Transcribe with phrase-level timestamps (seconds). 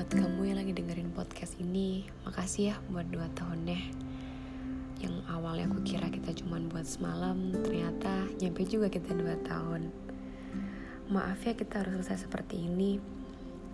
[0.00, 3.76] Buat kamu yang lagi dengerin podcast ini, makasih ya buat dua tahunnya.
[4.96, 9.92] Yang awalnya aku kira kita cuma buat semalam, ternyata nyampe juga kita dua tahun.
[11.12, 12.96] Maaf ya kita harus selesai seperti ini,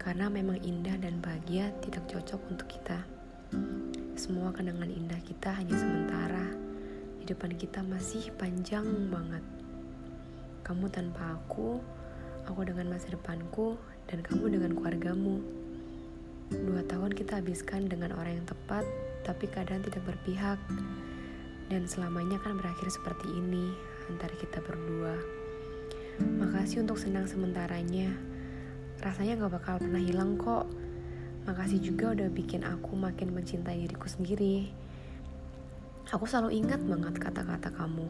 [0.02, 3.06] karena memang indah dan bahagia tidak cocok untuk kita.
[4.18, 6.50] Semua kenangan indah kita hanya sementara.
[7.22, 8.82] Di depan kita masih panjang
[9.14, 9.46] banget.
[10.66, 11.78] Kamu tanpa aku,
[12.50, 13.78] aku dengan masa depanku,
[14.10, 15.65] dan kamu dengan keluargamu.
[16.46, 18.86] Dua tahun kita habiskan dengan orang yang tepat,
[19.26, 20.62] tapi kadang tidak berpihak.
[21.66, 23.74] Dan selamanya kan berakhir seperti ini,
[24.06, 25.18] antara kita berdua.
[26.22, 28.14] Makasih untuk senang sementaranya.
[29.02, 30.70] Rasanya gak bakal pernah hilang kok.
[31.50, 34.70] Makasih juga udah bikin aku makin mencintai diriku sendiri.
[36.14, 38.06] Aku selalu ingat banget kata-kata kamu.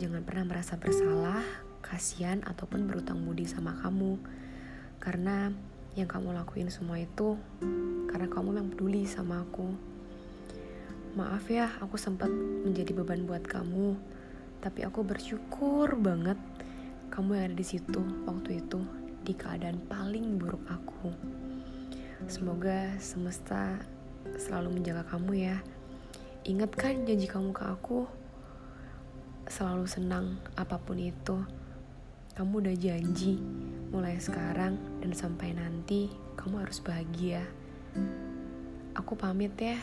[0.00, 1.44] Jangan pernah merasa bersalah,
[1.84, 4.16] kasihan, ataupun berutang budi sama kamu.
[4.96, 5.52] Karena
[5.98, 7.34] yang kamu lakuin semua itu
[8.06, 9.70] karena kamu yang peduli sama aku.
[11.18, 12.30] Maaf ya, aku sempat
[12.62, 13.98] menjadi beban buat kamu,
[14.62, 16.38] tapi aku bersyukur banget
[17.10, 18.78] kamu yang ada di situ waktu itu
[19.26, 21.10] di keadaan paling buruk aku.
[22.30, 23.82] Semoga semesta
[24.38, 25.56] selalu menjaga kamu ya.
[26.46, 28.06] Ingat kan janji kamu ke aku?
[29.50, 31.42] Selalu senang apa pun itu.
[32.34, 33.40] Kamu udah janji
[33.90, 37.42] mulai sekarang dan sampai nanti kamu harus bahagia.
[38.94, 39.78] Aku pamit ya.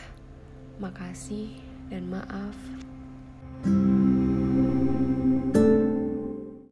[0.78, 1.58] Makasih
[1.90, 2.56] dan maaf.
[3.58, 3.87] thank you